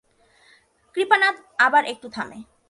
[0.95, 2.39] কৃপানাথ আবার একটু থামে!